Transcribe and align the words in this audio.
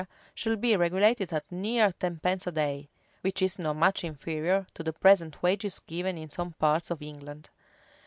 should 0.33 0.59
be 0.59 0.75
regulated 0.75 1.31
at 1.31 1.51
near 1.51 1.91
tenpence 1.91 2.47
a 2.47 2.51
day; 2.51 2.89
which 3.21 3.39
is 3.39 3.59
not 3.59 3.75
much 3.75 4.03
inferior 4.03 4.65
to 4.73 4.81
the 4.81 4.93
present 4.93 5.43
wages 5.43 5.77
given 5.77 6.17
in 6.17 6.27
some 6.27 6.53
parts 6.53 6.89
of 6.89 7.03
England. 7.03 7.51